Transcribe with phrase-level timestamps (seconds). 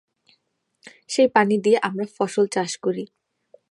[1.09, 3.03] সেই পানি দিয়ে আমরা ফসল চাষ করি।